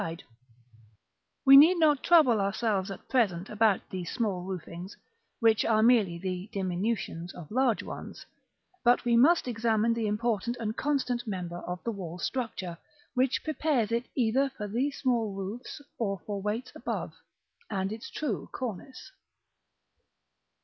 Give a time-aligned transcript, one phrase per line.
[1.45, 4.97] We need not trouble ourselves at present about these small roofings,
[5.39, 8.25] which are merely the diminutions of large ones;
[8.83, 12.79] but we must examine the important and constant member of the wall structure,
[13.13, 17.13] which prepares it either for these small roofs or for weights above,
[17.69, 19.11] and is its true cornice.